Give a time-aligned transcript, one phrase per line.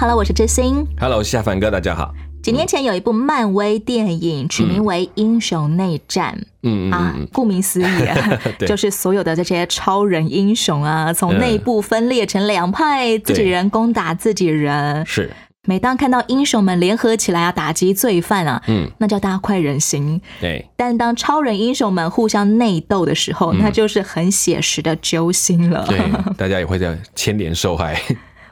[0.00, 0.86] Hello，我是知心。
[0.98, 2.14] Hello，我是夏凡哥，大家好。
[2.42, 6.34] 几年前有一部漫威电影，取名为《英雄内战》。
[6.62, 7.84] 嗯嗯啊嗯，顾名思义
[8.66, 15.04] 就是所有的这些超人英雄啊，从内部分裂成两派，自己人攻打自己人。
[15.04, 15.30] 是，
[15.66, 20.18] 每当看到英雄们联合起来啊，打击罪犯啊，嗯，那叫大快人心。
[20.40, 25.84] 对，但当超人英雄们互相内斗的时候，那就是很写实的揪心了。
[25.86, 26.00] 对，
[26.38, 28.00] 大家也会在牵连受害。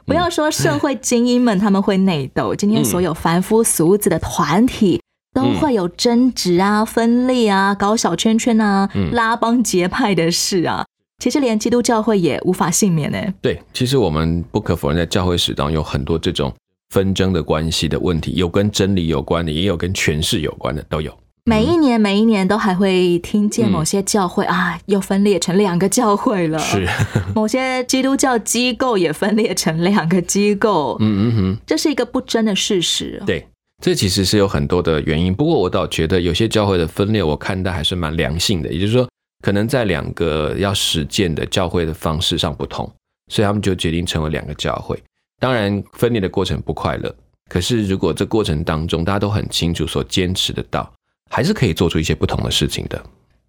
[0.09, 4.99] 不要说社会精英们他们会内斗，今天所有凡夫俗子的团体
[5.35, 10.83] 都会有争执啊、分裂啊、搞小圈圈啊、拉帮结派的事啊。
[11.19, 13.19] 其实连基督教会也无法幸免呢。
[13.39, 16.51] 对，其实我们不可否认，在教会史当中有很多这种
[16.89, 21.15] 纷争的关系的问题，有跟真理有关的，也有跟权势有关的，都有。
[21.49, 26.59] 每一年每一年都还会听见某些教会、啊，又分裂成两个教会了。
[26.59, 26.87] 是，
[27.33, 30.95] 某些基督教机构也分裂成两个机构。
[30.99, 33.19] 嗯嗯哼，这是一个不争的事实。
[33.25, 33.43] 对，
[33.81, 35.33] 这其实是有很多的原因。
[35.33, 38.71] 不过我倒觉得有些教会的分裂，我看待还是蛮良性的。
[38.71, 39.09] 也就是说，
[39.43, 42.87] 可能在两个要实践的教会的方式上不同，
[43.31, 45.01] 所以他们就决定成为两个教会。
[45.39, 47.11] 当然，分裂的过程不快乐，
[47.49, 50.87] 可是如果这过程当中大家都很清楚所坚持的道，
[51.29, 53.01] 还是可以做出一些不同的事情的。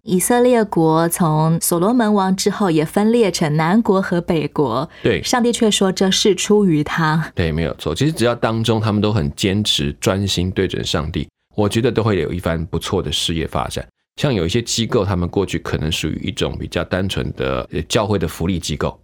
[0.03, 7.31] 以色列国从所罗门王之后也分裂成南国和北国，对上帝却说这是出于他。
[7.35, 7.93] 对，没有错。
[7.93, 13.87] 其实只要当中他们都很坚持、专心对准上帝，我觉得都会有一番不错的事业发展。
[14.15, 18.99] 像有一些机构，他们过去可能属于一种比较单纯的呃教会的福利机构，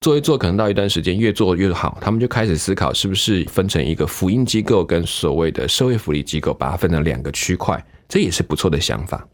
[0.00, 9.26] 做一做，可能到一段时间越做越好，他们就开始思考是不是分成一个福音机构跟所谓的社会福利机构，把它分成两个区块，这也是不错的想法。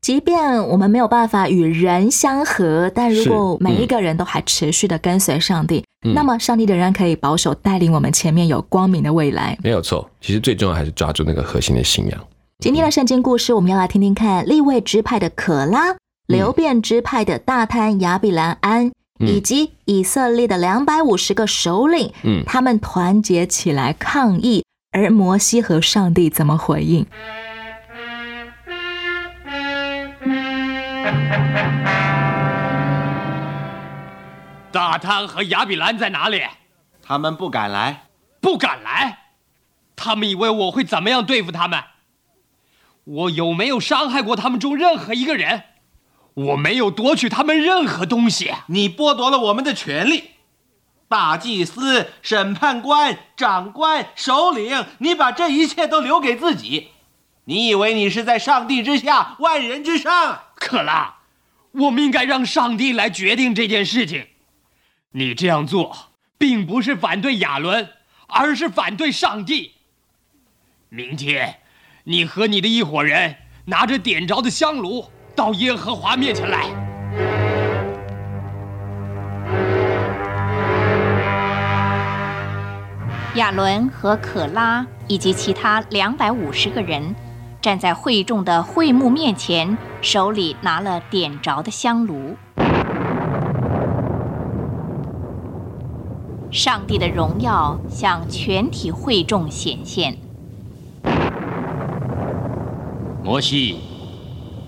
[0.00, 9.58] 即便我们没有办法与人相合，但如果每一个人都还持续的跟随上帝，嗯那么上帝仍然可以保守带领我们前面有光明的未来。
[9.60, 12.26] 没有错，其实最重要还是抓住那个核心的信仰。
[12.60, 15.96] 今天的圣经故事，我们要来听听看立位支派的可拉、
[16.28, 27.04] 流变支派的大贪亚比兰安，嗯以及以色列的两百五十个首领，嗯他们团结起来抗议，而摩西和上帝怎么回应？
[34.70, 36.42] 大汤和亚比兰在哪里？
[37.02, 38.08] 他们不敢来，
[38.40, 39.18] 不敢来。
[39.96, 41.82] 他们以为我会怎么样对付他们？
[43.04, 45.62] 我有没有伤害过他们中任何一个人？
[46.34, 48.54] 我没有夺取他们任何东西。
[48.66, 50.32] 你剥夺了我们的权利。
[51.08, 56.90] 大祭司、审判官、长官、首领，你把这一切都留给自己。
[57.44, 60.40] 你以为你是在上帝之下，万人之上？
[60.58, 61.18] 可拉，
[61.72, 64.26] 我们应该让上帝来决定这件事情。
[65.12, 67.88] 你这样做，并不是反对亚伦，
[68.26, 69.72] 而是反对上帝。
[70.88, 71.60] 明天，
[72.04, 73.36] 你和你的一伙人
[73.66, 76.66] 拿着点着的香炉到耶和华面前来。
[83.34, 87.14] 亚伦和可拉以及其他两百五十个人
[87.60, 92.36] 站在会众的会幕面前，手里拿了点着的香炉。
[96.52, 100.16] 上帝的荣耀向全体会众显现。
[103.24, 103.80] 摩西、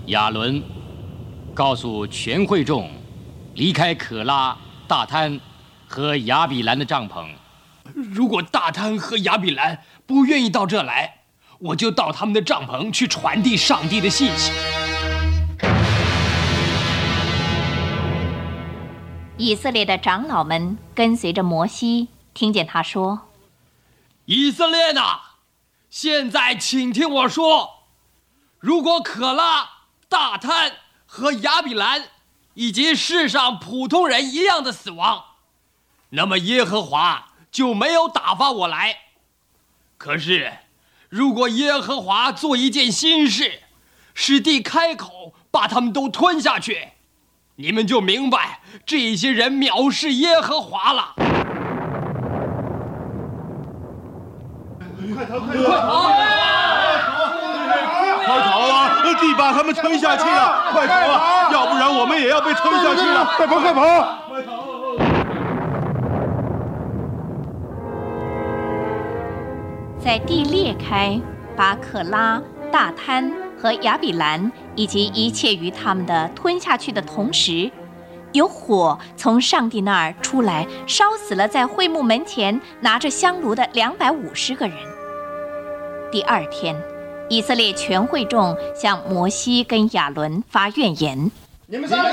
[0.07, 0.61] 亚伦
[1.53, 2.89] 告诉全会众，
[3.55, 5.39] 离开可拉、大滩
[5.87, 7.25] 和亚比兰的帐篷。
[7.95, 11.20] 如果大滩和亚比兰不愿意到这来，
[11.63, 14.51] 我就到他们的帐篷去传递上帝的信息。
[19.37, 23.29] 以色列的长老们跟随着摩西，听见他说
[24.25, 25.19] 以色列呐，
[25.87, 27.85] 现在请听我说：
[28.57, 29.69] 如果可拉、
[30.09, 30.71] 大贪
[31.05, 32.05] 和亚比兰
[32.55, 35.25] 以及世上普通人一样的死亡，
[36.09, 38.97] 那么耶和华就没有打发我来。
[39.99, 40.51] 可是，
[41.11, 43.63] 如果耶和华做一件新事，
[44.13, 46.87] 使地开口把他们都吞下去，
[47.57, 51.15] 你们就明白这些人藐视耶和华了。
[55.13, 56.07] 快逃快逃！
[58.25, 59.03] 快逃啊！
[59.19, 61.51] 地把他们吞下去了，快逃啊！
[61.51, 63.25] 要不然我们也要被吞下去了！
[63.35, 64.70] 快跑，快跑！
[70.03, 71.21] 在地裂开，
[71.55, 77.69] 把可拉、大滩和亚比兰以及一切与他们的吞下去的同时，
[78.31, 84.75] 有火从上帝那儿出来，烧死了在会幕门前拿着香炉的两百五十个人。
[86.11, 86.75] 第二天，
[87.29, 91.29] 以色列全会众向摩西跟亚伦发怨言。
[91.67, 92.11] 你们上来！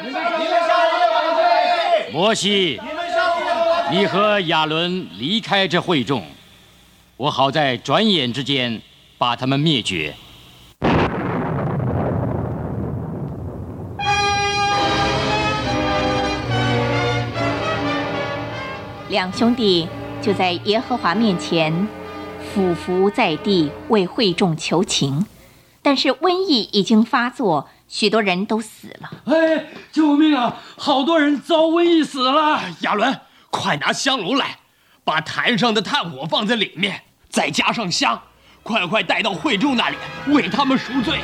[0.00, 0.30] 你们上来！
[0.38, 2.08] 你们上来！
[2.12, 2.80] 摩西，
[3.94, 6.24] 你和亚伦离开这会众，
[7.16, 8.82] 我好在转眼之间
[9.16, 10.12] 把他们灭绝。
[19.10, 19.86] 两兄弟
[20.20, 21.86] 就在耶和华面前
[22.52, 25.24] 俯伏在地，为会众求情。
[25.82, 29.12] 但是瘟疫已经发作，许多人都死了。
[29.26, 30.56] 哎，救命啊！
[30.76, 32.60] 好多人遭瘟疫死了。
[32.80, 33.20] 亚伦，
[33.56, 34.58] 快拿香炉来，
[35.04, 38.20] 把坛上的炭火放在里面，再加上香，
[38.64, 39.96] 快快带到会众那里，
[40.26, 41.20] 为他们赎罪。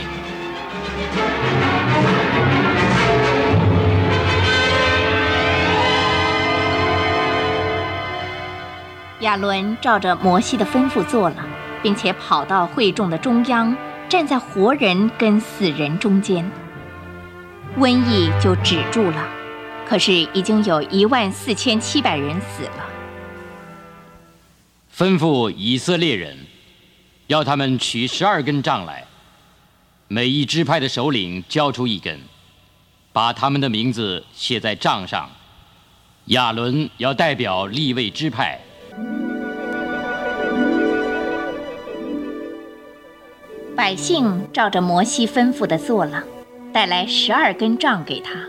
[9.19, 11.45] 亚伦照着摩西的吩咐做了，
[11.83, 13.77] 并且跑到会众的中央，
[14.09, 16.49] 站在活人跟死人中间。
[17.77, 19.29] 瘟疫就止住了，
[19.91, 22.87] 可是已经有一万四千七百人死了。
[24.97, 26.47] 吩咐以色列人，
[27.27, 29.05] 要他们取十二根杖来，
[30.07, 32.21] 每一支派的首领交出一根，
[33.13, 35.29] 把他们的名字写在杖上。
[36.27, 38.61] 亚伦要代表立位支派。
[43.75, 46.23] 百姓照着摩西吩咐的做了，
[46.73, 48.47] 带来十二根杖给他，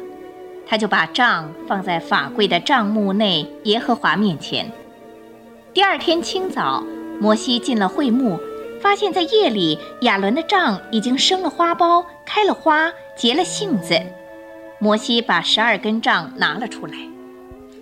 [0.71, 4.71] 他就把杖放在法柜的帐幕内耶和华面前。
[5.73, 6.81] 第二天清早，
[7.19, 8.39] 摩西进了会幕，
[8.81, 14.01] 发现在夜里亚伦的杖已经生了花苞，开了花，结了杏子。
[14.79, 16.93] 摩西把十二根杖拿了出来。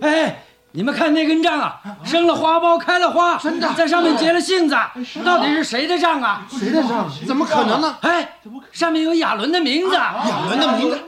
[0.00, 4.74] 哎，你们看那根杖啊，生了花苞，开了花，真的，在上面结了杏子，
[5.24, 6.44] 到底是谁的杖啊？
[6.50, 7.08] 谁的账？
[7.24, 7.96] 怎么可能呢？
[8.00, 8.40] 哎，
[8.72, 9.94] 上面有亚伦的名字。
[9.94, 10.98] 亚伦的名字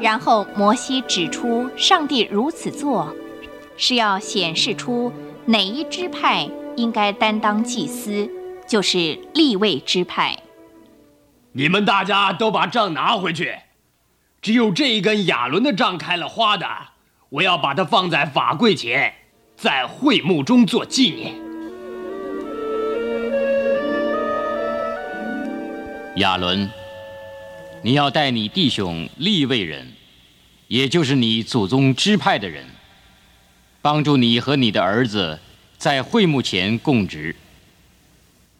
[0.00, 3.14] 然后摩西指出，上帝如此做，
[3.76, 5.12] 是要显示出
[5.46, 8.30] 哪一支派应该担当祭司，
[8.66, 10.36] 就是立位支派。
[11.52, 13.54] 你们大家都把杖拿回去，
[14.40, 16.66] 只有这一根亚伦的杖开了花的，
[17.30, 19.12] 我要把它放在法柜前，
[19.56, 21.34] 在会幕中做纪念。
[26.16, 26.68] 亚伦，
[27.82, 29.92] 你要带你弟兄立位人，
[30.66, 32.66] 也就是你祖宗支派的人，
[33.80, 35.38] 帮助你和你的儿子
[35.76, 37.36] 在会幕前供职。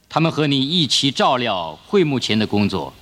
[0.08, 2.94] 他们和你一起照料会幕前的工作。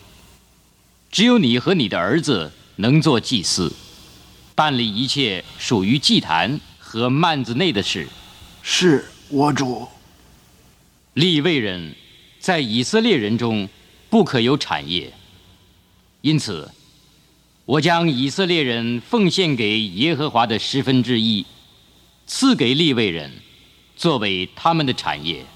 [1.10, 3.72] 只有你和你的儿子能做祭司，
[4.54, 8.08] 办理一切属于祭坛和幔子内的事。
[8.62, 9.86] 是我主。
[11.12, 11.94] 立位人
[12.40, 13.68] 在以色列人中
[14.10, 15.12] 不可有产业，
[16.26, 16.68] 因此，
[17.64, 21.46] 我将以色列人奉献给耶和华的十分之一，
[22.26, 23.30] 赐给立位人，
[23.94, 25.46] 作为他们的产业。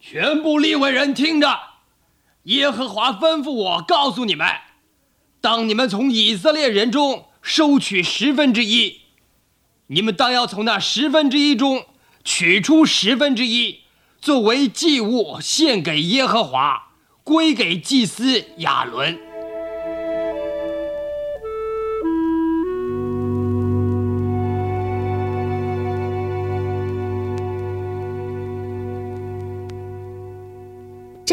[0.00, 1.60] 全部立位人听着，
[2.44, 4.48] 耶和华吩咐我告诉你们：
[5.42, 9.02] 当你们从以色列人中收取十分之一，
[9.88, 11.84] 你们当要从那十分之一中
[12.24, 13.80] 取出十分之一，
[14.22, 19.33] 作为祭物献给耶和华，归给祭司亚伦。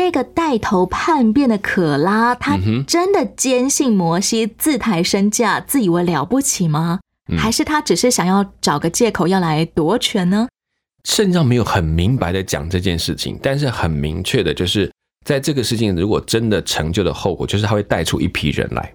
[0.02, 7.00] 这个带头叛变的可拉，他真的坚信摩西自抬身价，自以为了不起吗？
[7.30, 10.48] 嗯还是他只是想要找个借口要来夺权呢？
[11.04, 14.92] 圣经上没有很明白的讲这件事情，但是很明确的就是，
[15.24, 18.94] 在这个事情如果真的成就的后果，就是他会带出一批人来，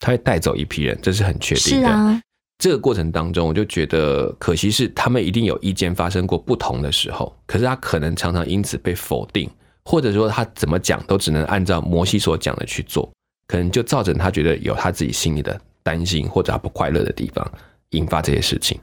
[0.00, 1.86] 他会带走一批人，这是很确定的。
[1.86, 2.20] 是啊，
[2.58, 9.48] 这个过程当中，我就觉得可惜是他们一定有意见发生过不同的时候，可是他可能常常因此被否定，
[9.86, 13.08] 或者说他怎么讲都只能按照摩西所讲的去做，
[13.46, 17.48] 可能就造成他觉得有他自己心里的担心或者他不快乐的地方，
[17.90, 18.76] 引发这些事情。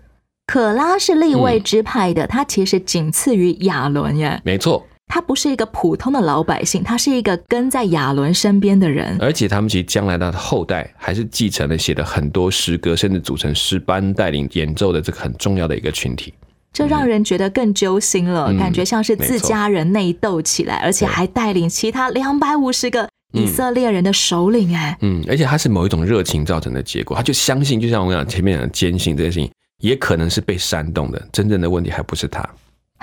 [0.48, 4.42] 可拉是立位支派的，他其实仅次于亚伦耶。
[4.46, 9.18] 没错，他不是一个普通的老百姓，他是一个跟在亚伦身边的人。
[9.20, 16.34] 而且他们其实将来的后代还是继承了写的很多诗歌，甚至组成诗班带领演奏的这个很重要的一个群体。
[16.74, 24.76] 这让人觉得更揪心了，嗯感觉像是自家人内斗起来，而且还带领其他两百五十个以色列人的首领。
[24.76, 29.50] 哎、嗯，而且他是某一种热情造成的结果，他就相信，就像我讲前面讲的坚信这件事情，
[29.82, 32.44] 也可能是被煽动的，真正的问题还不是他。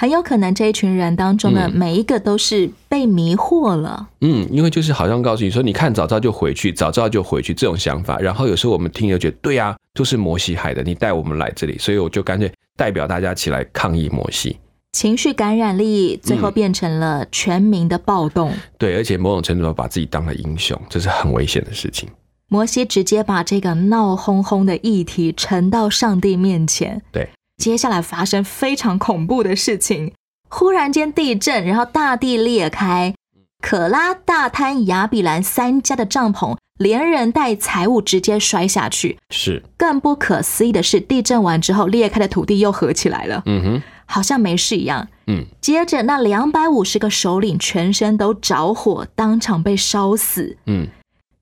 [0.00, 4.08] 很有可能这一群人当中的嗯每一个都是被迷惑了。
[4.22, 14.56] 嗯，因为就是好像告诉你说，你看早知道就回去，早知道就回去这种想法，然后有时候我们听就觉得，对呀、都是摩西害的，你带我们来这里，所以我就干脆代表大家起来抗议摩西。
[14.92, 18.50] 情绪感染力最后嗯变成了全民的暴动。
[18.78, 22.08] 对，而且某种程度上把自己当了英雄，这是很危险的事情。
[22.48, 27.02] 摩西直接把这个闹哄哄的议题呈到上帝面前。
[27.12, 27.28] 对，
[27.60, 30.14] 接下来发生非常恐怖的事情，
[30.48, 33.14] 忽然间地震，然后大地裂开，
[33.62, 39.18] 可拉、大滩、亚比兰三家的帐篷连人带财物直接摔下去。
[39.28, 45.06] 是，更不可思议的是，地震完之后，裂开的土地又合起来了，嗯哼，好像没事一样。
[45.26, 50.56] 嗯，接着，那两百五十个首领全身都着火，当场被烧死。
[50.64, 50.88] 嗯，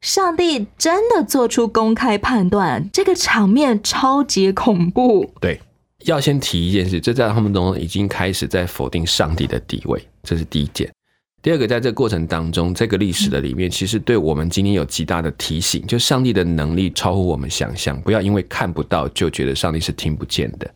[0.00, 5.32] 上帝真的做出公开判断，这个场面超级恐怖。
[5.40, 5.60] 对。
[6.10, 10.90] 要先提一件事，这在他们中已经开始在否定上帝的地位，这是第一件。
[11.40, 20.68] 第二个，在这个过程当中，这个历史的里面，其实对我们今天有极大的提醒，就上帝的能力超乎我们想象，不要因为看不到就觉得上帝是听不见的。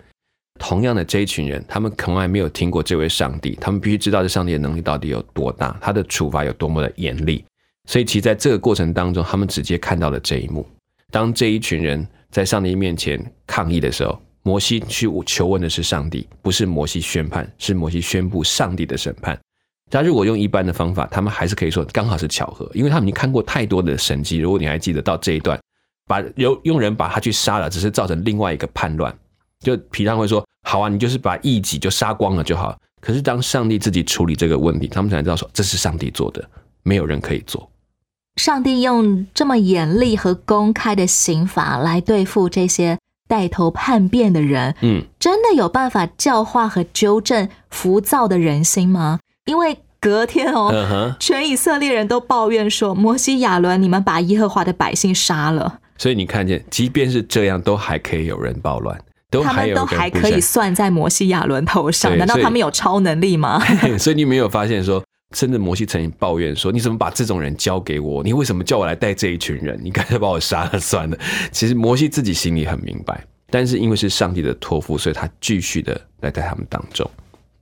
[0.59, 7.45] 同样的，这一群人，他们从来没有听过这位上帝，他们必须知道这上帝的能力到底有多大，他的处罚有多么的严厉。
[7.89, 10.65] 所以，其实在这个过程当中，他们直接看到了这一幕。
[11.11, 19.39] 当这一群人在上帝面前抗议的时候，摩西去求问的是上帝，不是摩西宣判，是摩西宣布上帝的审判。
[19.91, 24.39] 他如果用一般的方法，他们还是可以说刚好是巧合，因为他们已经看过太多的神迹。
[24.39, 25.61] 如果你还记得到这一段，
[26.07, 29.15] 把有用人把他去杀了，只是造成另外一个叛乱。
[29.61, 36.43] 就皮常会说：“好啊，你就是把异己就杀光了就好。”可是当上帝自己处理这个问题，他们才知道说这是上帝做的，
[36.83, 37.71] 没有人可以做。
[38.37, 42.99] 上帝用这么严厉和公开的刑罚来对付这些
[43.33, 49.21] 带头叛变的人，嗯，真的有办法教化和纠正浮躁的人心吗？
[49.47, 55.79] 因为隔天哦，全以色列人都抱怨说：“摩西、亚伦，你们把耶和华的百姓杀了。
[55.97, 62.15] 所以你看见，即便是这样，都还可以有人暴乱，都他们还有人都还可以算在摩西、亚伦头上。
[62.19, 63.59] 难道他们有超能力吗？
[63.99, 65.03] 所以你没有发现说，
[65.35, 68.23] 甚至摩西曾经抱怨说：“你怎么把这种人交给我？
[68.23, 69.79] 你为什么叫我来带这一群人？
[69.83, 71.19] 你干脆把我杀了算了。”
[71.51, 77.09] 其实摩西自己心里很明白，但是因为是上帝的托付，所以他继续的来在他们当中。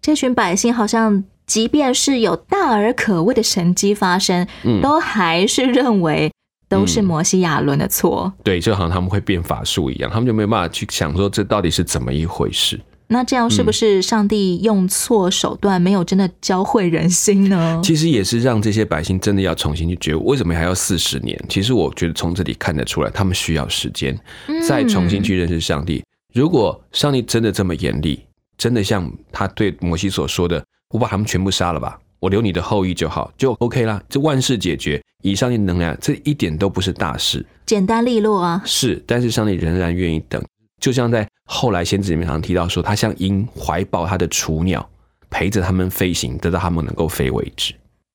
[0.03, 6.33] 这群百姓好像，即便是有大而可畏的神迹发生，嗯都还是认为
[6.69, 8.33] 都是摩西、亚伦的错。
[8.43, 12.81] 对，就好像他们会变法术一样，他们就没有办法去想说这到底是怎么一回事。
[13.13, 17.81] 那这样是不是上帝用错手段，没有真的教会人心呢？
[17.83, 21.37] 其实也是让这些百姓真的要重新去觉悟，为什么还要四十年？
[21.49, 24.17] 其实我觉得从这里看得出来，他们需要时间
[24.67, 26.05] 再重新去认识上帝。
[26.33, 28.21] 如果上帝真的这么严厉，
[28.57, 35.03] 真的像他对摩西所说的，我把他们全部杀了吧，我留你的后裔就好，就 OK 啦，这万事解决。
[35.23, 38.63] 以上帝能量，这一点都不是大事，简单利落啊！
[38.65, 40.43] 是，但是上帝仍然愿意等，
[40.81, 44.89] 就像在后来先知里面常提到说，他像鹰怀抱他的雏鸟，
[45.29, 47.75] 陪着他们飞行，直到他们能够飞为止。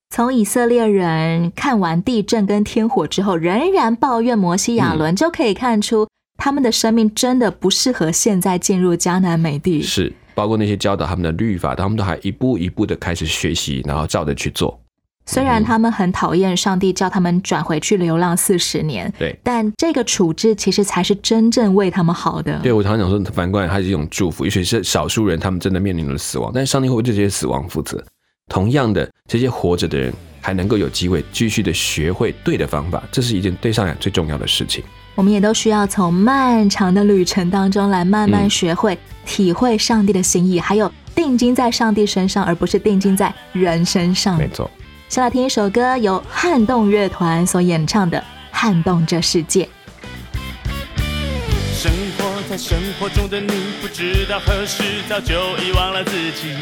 [0.09, 9.81] 从以色列人看完地震跟天火之后，仍然抱怨摩西、亚伦，就可以看出他们的生命真的不适合现在进入迦南美地。
[9.81, 14.79] 是，包括那些教导他们的律法，他们都还一步一步的开始学习，然后照着去做。
[15.25, 22.59] 虽然他们很讨厌上帝叫他们转回去流浪四十年，对，但这个处置其实才是真正为他们好的。
[22.59, 28.03] 对我常常讲说，反过来它是一种祝福，也许是少数人他们真的面临了死亡，但是上帝会为这些死亡负责。
[28.47, 34.83] 同样的，这些活着的人还能够有机会继续的学会对的方法，这是一件对上来最重要的事情。
[35.15, 44.37] 我们也都需要从漫长的旅程当中来慢慢学会、体会上帝的心意，还有定睛在上帝身上，而不是定睛在人身上。
[44.37, 44.69] 没错。
[45.07, 48.17] 先来听一首歌，由撼动乐团所演唱的
[48.51, 49.63] 《撼动这世界》。
[51.73, 56.55] 生活在生活中的你，不知道何时早就遗忘了自己。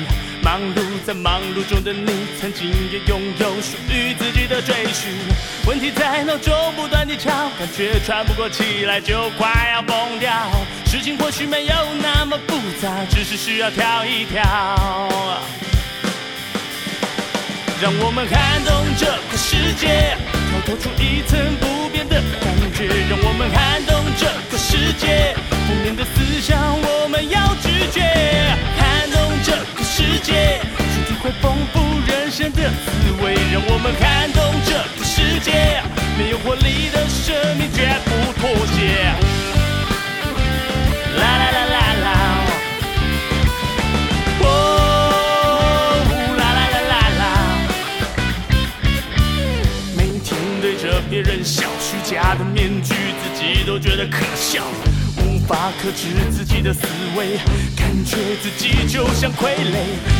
[0.44, 5.14] 忙碌在忙碌中的你，曾经也拥有属于自己的追寻。
[5.66, 10.32] 问题在脑中不断地跳，感觉喘不过气来，就快要疯掉。
[10.86, 14.44] 事情或许没有那么复杂，只是需要跳一跳。
[17.82, 20.16] 让我们撼动这个世界，
[20.50, 22.88] 跳脱出一层不变的感觉。
[23.10, 28.02] 让我们撼动这个世界，负面的思想我们要拒绝。
[28.80, 30.62] 撼动这个世界，
[30.94, 33.36] 去体会丰富人生的滋味。
[33.52, 35.82] 让我们撼动这个世界，
[36.18, 39.23] 没有活力的生命绝不妥协。
[51.44, 54.64] 笑，虚假的面具，自己都觉得可笑，
[55.18, 56.82] 无法克制自己的思
[57.18, 57.38] 维，
[57.76, 59.76] 感觉自己就像傀儡。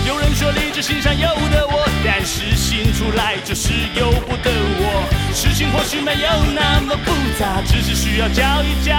[0.08, 5.08] 有人说理智心上有的我，但是心出来就是由不得我。
[5.34, 8.94] 事情或许没有那么复杂，只是需要教一教。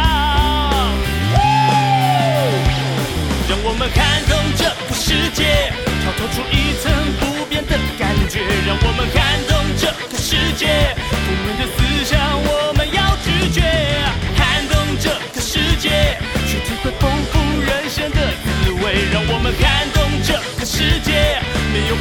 [3.47, 5.71] 让我们撼动这个世界，
[6.03, 6.91] 跳脱出一层
[7.21, 8.41] 不变的感觉。
[8.67, 10.97] 让我们撼动这个世界，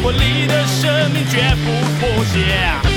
[0.04, 2.93] 活力的生命绝不妥协。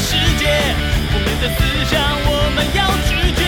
[0.00, 0.48] 世界，
[1.12, 3.44] 我们的思想我们要拒绝。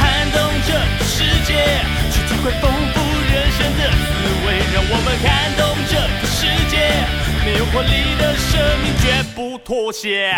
[0.00, 0.36] 撼动
[0.66, 1.50] 这个世界，
[2.10, 2.96] 去体会丰富
[3.30, 4.10] 人生的滋
[4.46, 6.74] 味，让我们撼动这个世界，
[7.44, 8.50] 没有活力的生
[8.82, 10.32] 命绝不妥协。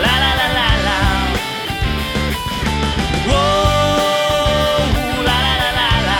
[0.00, 0.90] 啦啦啦啦啦，
[3.28, 3.32] 哦，
[5.24, 6.10] 啦啦啦啦啦。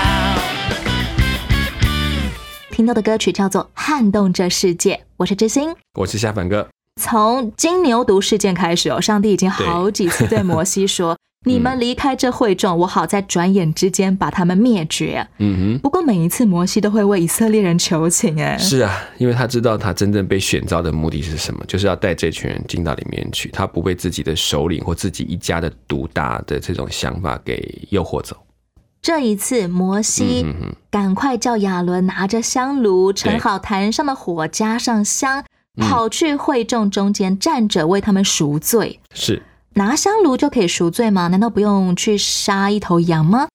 [2.73, 5.75] 听到的歌曲叫做《撼动这世界》，我是知心。
[5.95, 15.79] 我是夏凡哥，从金牛犊事件开始哦，上帝已经好几次对摩西说：“你们离开这会众，我好在转眼之间把他们灭绝。”嗯哼。
[15.79, 28.37] 不过每一次摩西都会为以色列人求情，哎，，是啊，因为他知道他真正被选召的目的是什么，就是要带这群人进到里面去，他不被自己的首领或自己一家的独大的这种想法给诱惑走。
[29.01, 30.45] 这一次摩西
[30.91, 35.45] 赶快叫亚伦拿着香炉，盛好坛上的火，加上香，嗯
[35.79, 39.01] 跑去会众中间站着为他们赎罪。
[39.15, 39.43] 是，
[39.75, 41.29] 拿香炉就可以赎罪吗？
[41.29, 43.49] 难道不用去杀一头羊吗？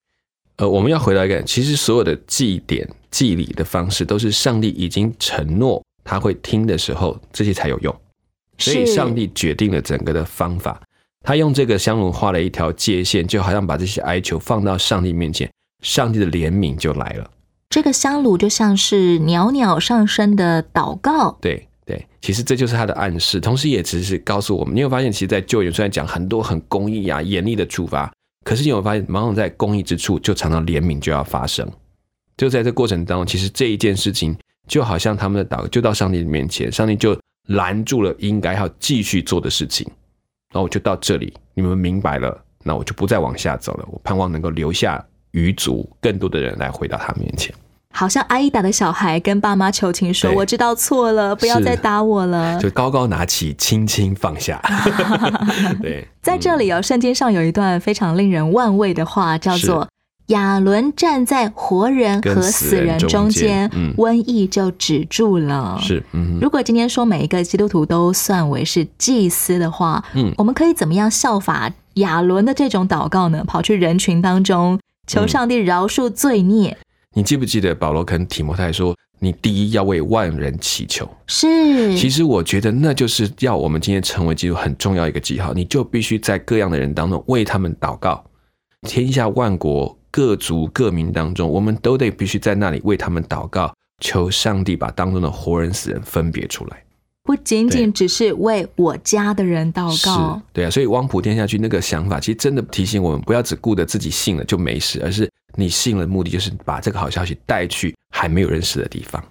[0.58, 7.96] 呃，我们要回到一个，其实所有的祭典、祭礼的方式，都是上帝已经承诺他会听的时候，这些才有用。
[8.60, 10.80] 所以上帝决定了整个的方法，
[11.26, 17.32] 他用这个香炉画了一条界限，就好像把这些哀求放到上帝面前，上帝的怜悯就来了。
[17.70, 28.12] 这个香炉就像是袅袅上升的祷告，对对，其实这就是他的暗示，同时也只是告诉我们，你有发现，其实，在救援虽然讲很多很公益啊、严厉的处罚，
[28.46, 31.70] 可是你有发现，往往在公益之处，就常常怜悯就要发生。
[32.38, 34.36] 就在这过程当中，其实这一件事情，
[34.68, 37.20] 就好像他们的祷，就到上帝的面前，上帝就
[37.50, 39.86] 拦住了应该要继续做的事情。
[40.54, 43.86] 然后我就到这里，你们明白了，那我就不再往下走了。
[43.92, 47.54] 我盼望能够留下余族，更多的人来回到他面前。
[47.94, 52.60] 好像挨打的小孩跟爸妈求情说：“我知道错了，不要再打我了。
[52.60, 54.60] 就高高拿起，轻轻放下。
[55.82, 59.88] 对，”在这里哦，圣经上有一段非常令人万味的话，叫做
[60.28, 65.78] “亚伦站在活人和死人中中间瘟疫就止住了。
[65.82, 70.34] 是，嗯，如果今天说每一个基督徒都算为是祭司的话，嗯。
[70.38, 73.44] 我们可以怎么样效法亚伦的这种祷告呢？
[73.46, 76.78] 跑去人群当中求上帝饶恕罪孽，
[77.14, 81.08] 你记不记得保罗跟提摩太说，你第一要为万人祈求？
[81.28, 88.24] 是其实我觉得那就是要我们今天成为基督很重要一个记号，你就必须在各样的人当中为他们祷告，
[88.82, 96.84] 天下万国各族各民当中，我们都得必须在那里为他们祷告，求上帝把当中的活人死人分别出来。
[97.24, 109.24] 不仅仅只是为我家的人祷告，，对啊，所以汪普天下去那个想法，其实真的提醒我们，不要只顾着自己信了就没事，而是你信了，目的就是把这个好消息带去还没有认识的地方。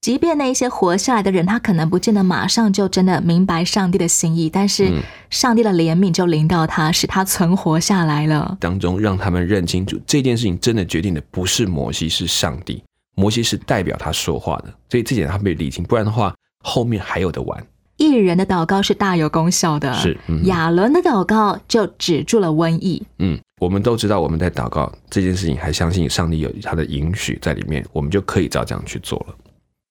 [0.00, 8.56] 即便那一些活下来的人，他可能不见得马上就真的明白上帝的心意，但是嗯上帝的怜悯就临到他，使他存活下来了。
[8.60, 12.82] 当中让他们认清楚这件事情真的决定的不是摩西，是上帝。
[13.16, 17.66] 摩西是代表他说话的，所以这点他被理清，不然的话后面还有的玩。
[17.96, 23.02] 一人的祷告是大有功效的，是嗯亚伦的祷告就止住了瘟疫。
[23.18, 29.34] 嗯，我们都知道我们在祷告这件事情，还相信上帝有他的允许在里面，我们就可以照这样去做了。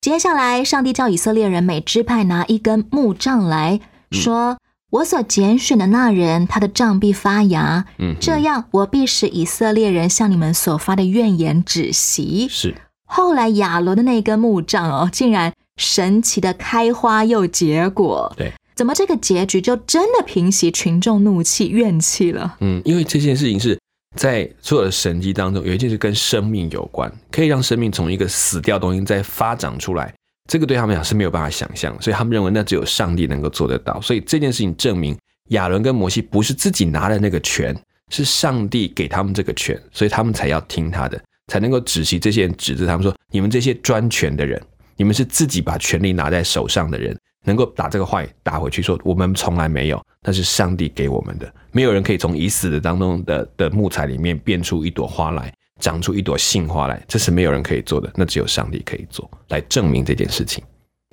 [0.02, 3.80] 接下来，上帝叫以色列人每支派拿一根木杖来
[4.10, 4.58] 说
[4.90, 12.74] ：“我所拣选的那人，他的杖必发芽，嗯，这样我必使以色列人向你们所发的怨言止息。”是
[13.06, 18.32] 后来亚伦的那根木杖哦，竟然神奇的开花又结果。
[18.38, 22.58] 对，怎么这个结局就真的平息群众怒气怨气了？
[22.60, 23.80] 嗯，因为这件事情是
[24.16, 30.14] 在所有的神迹当中，有一件事跟生命有关，可以让生命从一个死掉的东西再发展出来。
[30.48, 34.02] 这个对他们讲是没有办法想象，所以他们认为那只有上帝能够做得到。
[34.02, 35.16] 所以这件事情证明
[35.50, 37.76] 亚伦跟摩西不是自己拿的那个权，
[38.10, 44.60] 是上帝给他们这个权，所以他们才要听他的，才能够止息这些人指责他们说：你们这些专权的人，
[45.00, 60.62] 你们是自己把权力拿在手上的人，能够打这个话打回去说我们从来没有，那是上帝给我们的，没有人可以从已死的当中的的木材里面变出一朵花来，长出一朵杏花来，这是没有人可以做的，那只有上帝可以做来证明这件事情。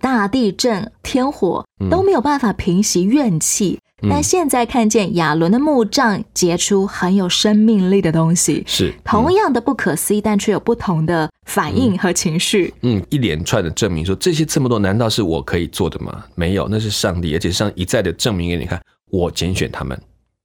[0.02, 12.74] 大地震、天火都没有办法平息怨气，但现在看见亚伦的木杖结出很有生命力的东西，是同样的不可思议，但却有不同的反应和情绪。
[12.82, 16.24] 嗯，一连串的证明说这些这么多，难道是我可以做的吗？
[16.34, 18.80] 没有，那是上帝，而且上帝一再的证明给你看，
[19.10, 19.98] 我拣选他们，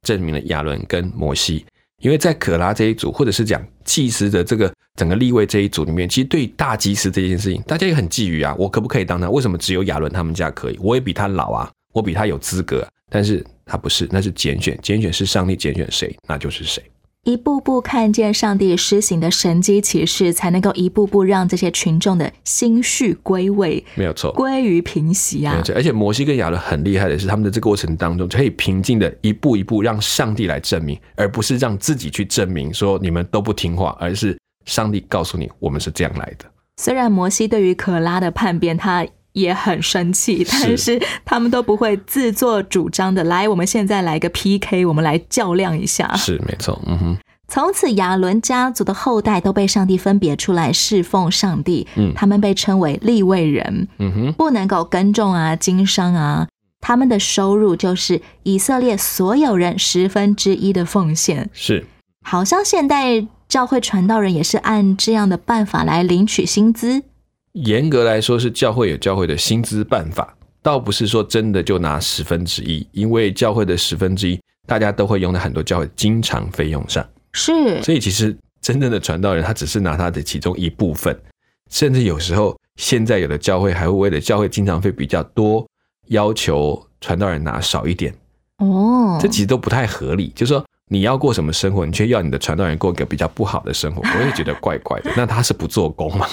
[0.04, 1.66] 证明了亚伦跟摩西。
[2.00, 9.30] 因为在可拉这一组，或者是讲祭司的这个整个立位这一组里面，其实对大祭司这件事情，大家也很觊觎啊，我可不可以当他？
[9.30, 10.80] 为什么只有亚伦他们家可以？
[10.82, 16.82] 我也比他老啊，我比他有资格啊、但是他不是，那是拣选，拣选是上帝拣选谁，那就是谁。
[17.24, 24.32] 一步步看见上帝施行的神机启示，才能够一步步让这些群众的心绪归位，没有错。
[24.32, 36.45] 归于平息啊而且摩西跟亚伦很厉害的是，他们的这个过程当中可以平静的一步一步让上帝来证明，而不是让自己去证明说你们都不听话，而是上帝告诉你我们是这样来的。
[36.78, 46.15] 虽然摩西对于可拉的叛变，他也很生气，但是他们都不会自作主张的来，我们现在来个 PK，我们来较量一下。
[46.15, 47.17] 是没错，嗯哼，
[47.48, 56.48] 从此，亚伦家族的后代都被上帝分别出来侍奉上帝，嗯他们被称为立位人，嗯哼，不能够耕种啊、经商啊。
[56.84, 61.48] 他们的收入就是以色列所有人十分之一的奉献。
[61.54, 61.86] 是
[62.24, 67.04] 好像现代教会传道人也是按这样的办法来领取薪资。
[67.54, 77.06] 严格来说是教会有教会的薪资办法，倒不是说真的就拿十分之一，因为教会的十分之一大家都会用在很多教会经常费用上。
[77.34, 81.18] 是，所以其实真正的传道人，他只是拿他的其中一部分，
[81.70, 85.68] 甚至有时候现在有的教会还会为了教会经常费比较多，
[86.08, 88.14] 要求传道人拿少一点，
[88.58, 90.32] 哦，这其实都不太合理。
[90.36, 95.12] 就是说你要过什么生活，你却要你的传道人过一个比较不好的生活，我也觉得怪怪的。
[95.18, 96.28] 那他是不做工吗？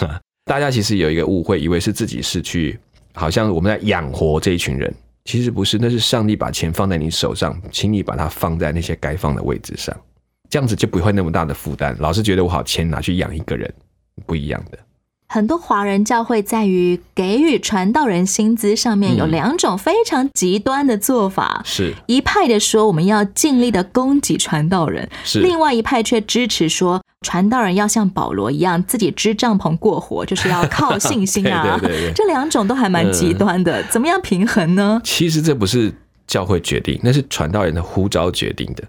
[0.49, 2.79] 大家其实有一个误会，以为是自己是去，
[3.13, 4.93] 好像我们在养活这一群人，
[5.27, 9.95] 其实不是，那是上帝把钱放在你手上，请你把它放在那些该放的位置上。
[10.49, 11.95] 这样子就不会那么大的负担。
[12.01, 13.71] 老是觉得我好钱拿去养一个人，
[14.25, 14.79] 不一样的。
[15.31, 21.61] 很多华人教会在于给予传道人薪资上面有嗯两种非常极端的做法。
[21.67, 31.79] 是一派的说我们要尽力的供给传道人，是另外一派却支持说传道人要像保罗一样自己支帐篷过活，就是要靠信心啊。
[31.81, 35.01] 对对对对这两种都还蛮极端的，怎么样平衡呢？
[35.05, 35.93] 其实这不是
[36.27, 38.85] 教会决定，那是传道人的呼召决定的。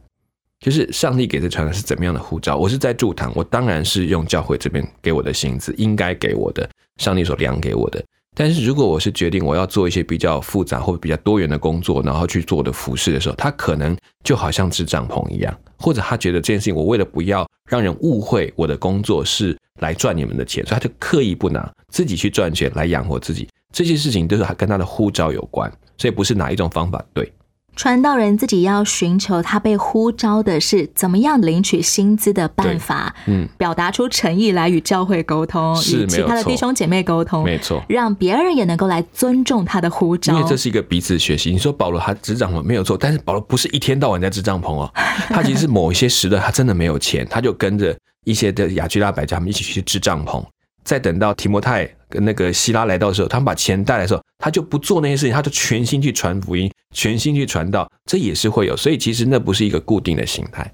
[0.59, 2.57] 就是上帝给这传道是怎么样的呼召？
[2.57, 8.03] 我是在助堂，我当然是用教会这边给我的薪资，应该给我的，上帝所量给我的。
[8.35, 23.47] 但是如果我是决定我要做一些比较复杂或比较多元的工作，然后去做的服饰的时候，他可能就好像支帐篷一样，或者他觉得这件事情我为了不要让人误会我的工作是来赚你们的钱，所以他就刻意不拿，自己去赚钱来养活自己。
[23.73, 27.31] 这些事情都是跟他的护照有关，所以不是哪一种方法对。
[27.79, 40.33] 传道人自己要寻求他被呼召的是怎么样领取薪资的办法，嗯，表达出诚意来与教会沟通，是与其他的弟兄姐妹沟通，没错让别人也能够来尊重他的呼召。
[40.33, 41.51] 因为这是一个彼此学习。
[41.51, 44.91] 你说保罗他支帐篷没有错，但是保罗不是一天到晚在支帐篷哦，
[45.31, 50.43] 他其实是某一些时段他真的没有钱，他就跟着一些的雅居拉百家他们一起去支帐篷。
[50.83, 58.75] 再等到提摩太跟那个希拉来到的时候，他们把钱带来的时候，他就不做那些事情，他就全心去传福音，全心去传道，这也是会有。
[58.75, 60.69] 所以其实那不是一个固定的形态。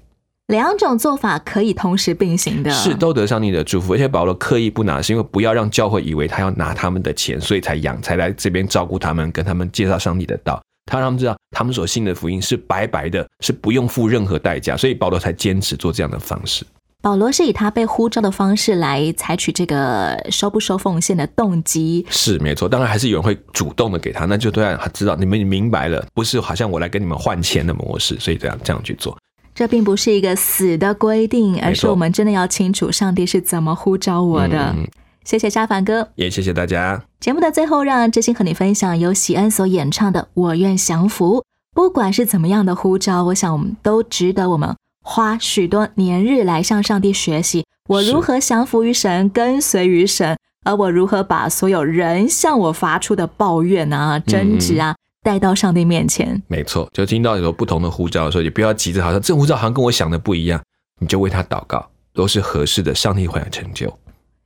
[0.48, 3.94] 两种做法可以同时并行的，是都得上帝的祝福。
[3.94, 10.62] 而且保罗刻意不拿，是因为不要让教会以为他要拿他们的钱，所以才养，才来这边照顾他们，跟他们介绍上帝的道。
[10.88, 16.64] 他让他们知道，他们所信的福音是白白的，是不用付任何代价，所以保罗才坚持做这样的方式。
[17.06, 22.68] 保罗是以他被呼召的方式来采取这个收不收奉献的动机，是没错。
[22.68, 29.16] 当然还是有人会主动的给他，那就对让他知道你们明白了，不是好像我来跟你们换钱的模式，所以这样这样去做。
[29.54, 34.74] 这并不是一个死的规定，而是我们真的要清楚上帝是怎么呼召我的。
[35.22, 37.00] 谢谢沙凡哥，也谢谢大家。
[37.20, 41.38] 节目的最后，让知心和你分享由喜恩所演唱的《我愿降服》。
[41.72, 44.74] 不管是怎么样的呼召，我想我们都值得我们
[45.08, 47.64] 花许多年日来向上帝学习。
[47.88, 54.96] 我如何降服于神，跟随于神，而我如何把所有人向我发出的抱怨啊、争执啊。
[55.22, 60.60] 带到上帝面前，没错，就听到有不同的呼召的时候，也不要急着，好像这呼召好像跟我想的不一样，
[61.00, 63.92] 你就为他祷告，都是合适的，上帝会来成就。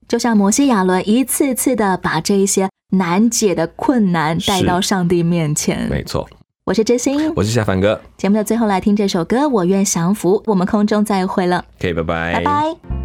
[0.09, 6.27] 就像摩西亚伦一次次的把这一些难解的困难带到上帝面前，没错。
[6.71, 8.01] 我是真心，我是夏凡哥。
[8.17, 11.65] 节目的最后来听这首歌《我愿降服》，我们空中再会了。
[11.81, 13.00] 可以，拜拜，拜拜。